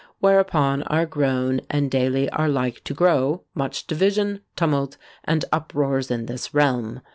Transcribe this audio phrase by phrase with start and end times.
[0.17, 6.25] whereupon are grown, and daily are like to grow, much division, tumult, and uproars in
[6.25, 7.01] this realm.